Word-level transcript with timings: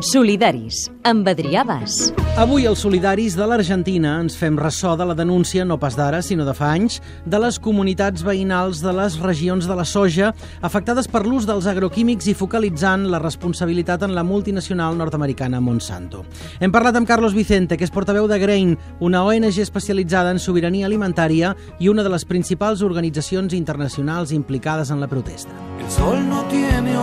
Solidaris, 0.00 0.90
amb 1.08 1.24
Adrià 1.24 1.62
Bas. 1.64 2.10
Avui 2.36 2.66
als 2.68 2.82
Solidaris 2.84 3.32
de 3.32 3.46
l'Argentina 3.48 4.18
ens 4.20 4.34
fem 4.36 4.58
ressò 4.60 4.92
de 4.92 5.06
la 5.08 5.14
denúncia, 5.16 5.64
no 5.64 5.78
pas 5.80 5.96
d'ara, 5.96 6.20
sinó 6.20 6.44
de 6.44 6.52
fa 6.52 6.68
anys, 6.74 6.98
de 7.24 7.40
les 7.40 7.56
comunitats 7.58 8.20
veïnals 8.26 8.82
de 8.84 8.92
les 8.92 9.16
regions 9.22 9.64
de 9.64 9.76
la 9.78 9.86
soja 9.88 10.34
afectades 10.60 11.08
per 11.08 11.24
l'ús 11.24 11.48
dels 11.48 11.64
agroquímics 11.72 12.28
i 12.28 12.36
focalitzant 12.36 13.08
la 13.08 13.22
responsabilitat 13.22 14.04
en 14.04 14.12
la 14.14 14.24
multinacional 14.24 14.98
nord-americana 15.00 15.62
Monsanto. 15.64 16.26
Hem 16.60 16.74
parlat 16.74 17.00
amb 17.00 17.08
Carlos 17.08 17.32
Vicente, 17.32 17.80
que 17.80 17.88
és 17.88 17.94
portaveu 17.94 18.28
de 18.28 18.38
Grain, 18.38 18.76
una 19.00 19.24
ONG 19.24 19.62
especialitzada 19.64 20.34
en 20.34 20.38
sobirania 20.38 20.90
alimentària 20.92 21.54
i 21.80 21.88
una 21.88 22.04
de 22.04 22.12
les 22.12 22.28
principals 22.28 22.84
organitzacions 22.84 23.56
internacionals 23.56 24.36
implicades 24.36 24.92
en 24.92 25.00
la 25.00 25.08
protesta. 25.08 25.56
El 25.80 25.90
sol 25.90 26.20
no 26.28 26.44
tiene 26.52 26.98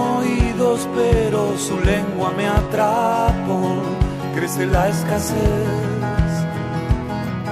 oídos, 0.64 0.90
pero 0.96 1.58
su 1.58 1.80
lengua 1.80 2.32
me 2.36 2.48
atrapó. 2.48 3.82
Crece 4.36 4.66
la 4.66 4.90
escasez 4.90 6.48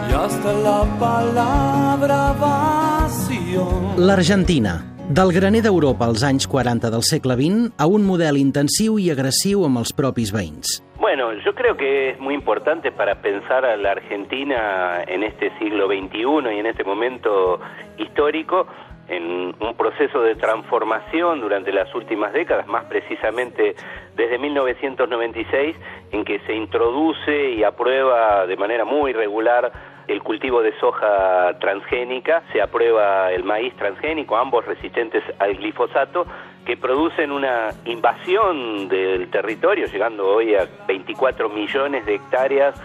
y 0.10 0.14
hasta 0.14 0.54
la 0.54 0.84
palabra 1.00 2.34
vacío. 2.34 3.68
L'Argentina, 3.98 4.84
del 5.08 5.32
graner 5.32 5.62
d'Europa 5.62 6.05
als 6.05 6.24
anys 6.24 6.48
40 6.48 6.90
del 6.90 7.04
segle 7.04 7.36
XX 7.36 7.74
a 7.78 7.86
un 7.86 8.05
model 8.05 8.38
intensiu 8.38 8.98
i 9.00 9.12
agressiu 9.12 9.66
amb 9.66 9.78
els 9.84 9.94
propis 9.94 10.32
veïns. 10.34 10.82
Bueno, 11.00 11.34
yo 11.46 11.54
creo 11.55 11.76
que 11.78 12.12
es 12.12 12.20
muy 12.20 12.34
importante 12.34 12.91
para 12.91 13.22
pensar 13.22 13.66
a 13.66 13.76
la 13.76 13.91
Argentina 13.91 15.04
en 15.08 15.24
este 15.24 15.52
siglo 15.60 15.88
XXI 15.88 16.55
y 16.55 16.60
en 16.60 16.66
este 16.66 16.84
momento 16.84 17.60
histórico 17.98 18.68
en 19.12 19.54
un 19.60 19.76
proceso 19.76 20.22
de 20.22 20.36
transformación 20.36 21.42
durante 21.42 21.74
las 21.74 21.94
últimas 21.94 22.32
décadas, 22.32 22.66
más 22.68 22.86
precisamente 22.86 23.76
desde 24.16 24.38
1996, 24.38 25.76
en 26.12 26.24
que 26.24 26.40
se 26.40 26.54
introduce 26.54 27.52
y 27.52 27.63
aprueba 27.63 28.48
de 28.48 28.55
manera 28.55 28.85
muy 28.85 29.12
regular 29.12 29.72
el 30.08 30.24
cultivo 30.24 30.62
de 30.62 30.77
soja 30.80 31.58
transgénica, 31.60 32.44
se 32.54 32.62
aprueba 32.62 33.32
el 33.32 33.44
maíz 33.44 33.76
transgénico, 33.76 34.38
ambos 34.38 34.66
resistentes 34.66 35.24
al 35.40 35.55
glifosato, 35.57 36.26
que 36.66 36.78
producen 36.78 37.32
una 37.32 37.70
invasión 37.85 38.88
del 38.88 39.30
territorio, 39.30 39.88
llegando 39.88 40.28
hoy 40.28 40.55
a 40.55 40.68
24 40.88 41.50
millones 41.50 42.05
de 42.05 42.16
hectáreas 42.16 42.82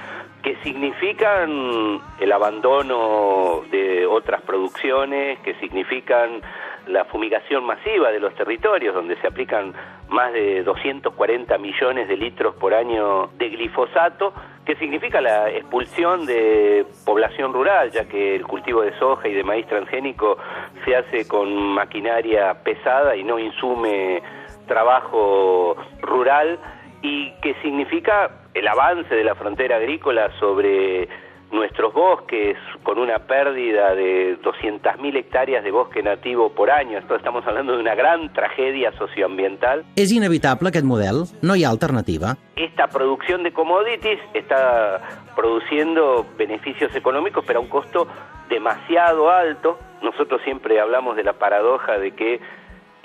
que 0.47 0.55
significan 0.62 2.00
el 2.20 2.30
abandono 2.30 3.62
de 3.69 4.06
otras 4.06 4.42
producciones, 4.42 5.41
que 5.41 5.55
significan 5.55 6.41
la 6.86 7.05
fumigación 7.06 7.64
masiva 7.64 8.12
de 8.12 8.20
los 8.20 8.33
territorios, 8.36 8.94
donde 8.94 9.16
se 9.16 9.27
aplican 9.27 9.75
más 10.08 10.33
de 10.33 10.62
240 10.62 11.58
millones 11.58 12.06
de 12.06 12.16
litros 12.16 12.55
por 12.55 12.75
año 12.75 13.27
de 13.36 13.48
glifosato, 13.48 14.33
que 14.64 14.77
significa 14.77 15.20
la 15.20 15.50
expulsión 15.50 16.27
de 16.27 16.86
población 17.05 17.53
rural, 17.53 17.91
ya 17.91 18.05
que 18.05 18.36
el 18.36 18.47
cultivo 18.47 18.83
de 18.83 18.97
soja 19.00 19.27
y 19.27 19.34
de 19.34 19.42
maíz 19.42 19.66
transgénico 19.66 20.38
se 20.84 20.94
hace 20.94 21.27
con 21.27 21.53
maquinaria 21.75 22.62
pesada 22.62 23.16
y 23.16 23.25
no 23.25 23.41
insume 23.41 24.22
trabajo 24.69 25.75
rural, 26.03 26.60
y 27.07 27.31
que 27.41 27.55
significa 27.62 28.31
el 28.53 28.67
avance 28.67 29.15
de 29.15 29.23
la 29.23 29.37
frontera 29.37 29.77
agrícola 29.77 30.29
sobre 30.41 31.09
nuestros 31.53 31.95
bosques 31.95 32.57
con 32.83 32.99
una 32.99 33.21
pérdida 33.21 33.95
de 33.95 34.37
200.000 34.41 35.17
hectáreas 35.17 35.62
de 35.62 35.71
bosque 35.71 36.03
nativo 36.03 36.51
por 36.51 36.69
año. 36.71 36.99
Esto 36.99 37.15
estamos 37.15 37.47
hablando 37.47 37.75
de 37.75 37.81
una 37.81 37.95
gran 37.95 38.33
tragedia 38.33 38.91
socioambiental. 38.99 39.84
És 39.95 40.11
inevitable 40.11 40.69
aquest 40.69 40.84
model? 40.84 41.27
No 41.43 41.55
hi 41.55 41.62
ha 41.62 41.71
alternativa? 41.71 42.37
Esta 42.57 42.89
producción 42.89 43.45
de 43.45 43.53
commodities 43.53 44.19
está 44.34 45.01
produciendo 45.37 46.27
beneficios 46.37 46.95
económicos, 46.97 47.45
pero 47.47 47.61
a 47.61 47.62
un 47.62 47.69
costo 47.69 48.09
demasiado 48.49 49.31
alto. 49.31 49.78
Nosotros 50.03 50.41
siempre 50.43 50.81
hablamos 50.81 51.15
de 51.15 51.22
la 51.22 51.34
paradoja 51.34 51.99
de 51.99 52.11
que 52.11 52.41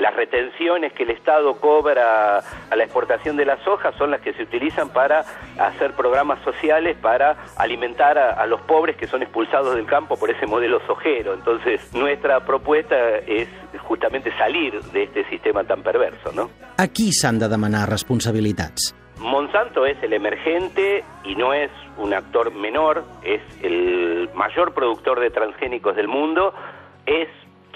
las 0.01 0.16
retenciones 0.16 0.94
que 0.94 1.03
el 1.03 1.12
Estado 1.12 1.56
cobra 1.59 2.39
a 2.39 2.75
la 2.75 2.84
exportación 2.84 3.38
de 3.38 3.45
la 3.45 3.63
soja 3.63 3.91
son 3.97 4.12
las 4.12 4.22
que 4.22 4.34
se 4.34 4.44
utilizan 4.44 4.89
para 4.89 5.23
hacer 5.59 5.94
programas 5.94 6.44
sociales 6.44 6.97
para 7.01 7.38
alimentar 7.56 8.17
a, 8.17 8.31
a, 8.31 8.45
los 8.47 8.61
pobres 8.61 8.97
que 8.97 9.06
son 9.06 9.22
expulsados 9.22 9.75
del 9.75 9.85
campo 9.85 10.17
por 10.17 10.31
ese 10.31 10.47
modelo 10.47 10.81
sojero. 10.88 11.34
Entonces, 11.35 11.94
nuestra 11.94 12.40
propuesta 12.41 12.95
es 13.28 13.47
justamente 13.88 14.35
salir 14.38 14.81
de 14.81 15.03
este 15.03 15.23
sistema 15.29 15.63
tan 15.63 15.84
perverso, 15.84 16.31
¿no? 16.34 16.50
A 16.78 16.88
qui 16.88 17.11
s'han 17.13 17.38
de 17.38 17.47
demanar 17.47 17.90
responsabilitats? 17.90 18.95
Monsanto 19.19 19.85
es 19.85 20.01
el 20.01 20.13
emergente 20.13 21.03
y 21.23 21.35
no 21.35 21.53
es 21.53 21.69
un 21.97 22.13
actor 22.13 22.51
menor, 22.51 23.03
es 23.23 23.41
el 23.61 24.29
mayor 24.34 24.73
productor 24.73 25.19
de 25.19 25.29
transgénicos 25.29 25.95
del 25.95 26.07
mundo, 26.07 26.56
es 27.06 27.28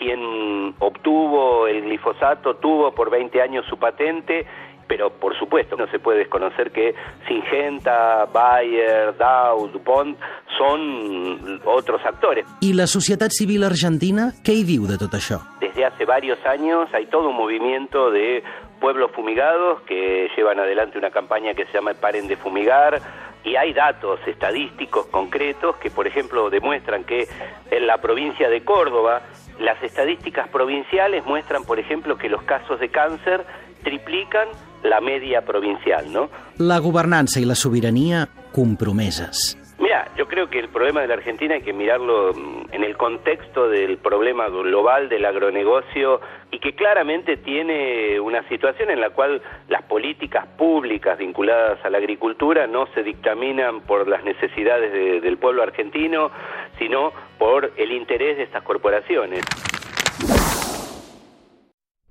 quien 0.05 0.75
obtuvo 0.79 1.67
el 1.67 1.81
glifosato 1.81 2.57
tuvo 2.57 2.93
por 2.93 3.09
20 3.09 3.41
años 3.41 3.65
su 3.67 3.77
patente, 3.77 4.45
pero 4.87 5.09
por 5.09 5.37
supuesto 5.37 5.75
no 5.75 5.87
se 5.87 5.97
puede 5.97 6.19
desconocer 6.19 6.71
que 6.71 6.93
Syngenta, 7.27 8.25
Bayer, 8.25 9.17
Dow, 9.17 9.67
DuPont 9.69 10.15
son 10.57 11.59
otros 11.65 12.05
actores. 12.05 12.45
I 12.61 12.73
la 12.73 12.85
societat 12.85 13.31
civil 13.33 13.65
argentina 13.65 14.29
què 14.45 14.53
hi 14.53 14.63
diu 14.63 14.85
de 14.85 14.99
tot 15.01 15.17
això? 15.17 15.41
Desde 15.59 15.85
hace 15.85 16.05
varios 16.05 16.37
años 16.45 16.87
hay 16.93 17.07
todo 17.07 17.29
un 17.29 17.35
movimiento 17.35 18.11
de 18.11 18.43
pueblos 18.79 19.09
fumigados 19.11 19.81
que 19.87 20.29
llevan 20.37 20.59
adelante 20.59 20.99
una 20.99 21.09
campaña 21.09 21.55
que 21.55 21.65
se 21.65 21.73
llama 21.73 21.95
Paren 21.95 22.27
de 22.27 22.37
Fumigar, 22.37 23.01
y 23.45 23.55
hay 23.55 23.73
datos 23.73 24.19
estadísticos 24.25 25.05
concretos 25.05 25.75
que, 25.77 25.91
por 25.91 26.07
ejemplo, 26.07 26.49
demuestran 26.49 27.03
que 27.03 27.27
en 27.69 27.87
la 27.87 27.99
provincia 27.99 28.49
de 28.49 28.63
Córdoba 28.63 29.21
las 29.59 29.81
estadísticas 29.83 30.47
provinciales 30.49 31.25
muestran, 31.25 31.63
por 31.63 31.79
ejemplo, 31.79 32.17
que 32.17 32.29
los 32.29 32.43
casos 32.43 32.79
de 32.79 32.89
cáncer 32.89 33.45
triplican 33.83 34.47
la 34.83 35.01
media 35.01 35.45
provincial, 35.45 36.11
¿no? 36.11 36.29
La 36.57 36.79
governança 36.79 37.39
i 37.39 37.45
la 37.45 37.55
sobirania 37.55 38.27
compromeses. 38.51 39.64
Mira, 39.77 40.07
yo 40.15 40.25
creo 40.27 40.49
que 40.49 40.59
el 40.59 40.69
problema 40.69 41.01
de 41.01 41.07
la 41.07 41.15
Argentina 41.15 41.55
hay 41.55 41.61
que 41.61 41.73
mirarlo 41.73 42.31
en 42.71 42.83
el 42.83 42.95
contexto 42.95 43.67
del 43.67 43.97
problema 43.97 44.47
global 44.47 45.09
del 45.09 45.25
agronegocio 45.25 46.21
y 46.49 46.59
que 46.59 46.75
claramente 46.75 47.35
tiene 47.35 48.17
una 48.21 48.47
situación 48.47 48.89
en 48.89 49.01
la 49.01 49.09
cual 49.09 49.41
las 49.67 49.83
políticas 49.83 50.47
públicas 50.57 51.17
vinculadas 51.17 51.83
a 51.83 51.89
la 51.89 51.97
agricultura 51.97 52.67
no 52.67 52.87
se 52.93 53.03
dictaminan 53.03 53.81
por 53.81 54.07
las 54.07 54.23
necesidades 54.23 54.93
de, 54.93 55.19
del 55.19 55.37
pueblo 55.37 55.61
argentino, 55.61 56.31
sino 56.79 57.11
por 57.37 57.73
el 57.75 57.91
interés 57.91 58.37
de 58.37 58.43
estas 58.43 58.63
corporaciones. 58.63 59.43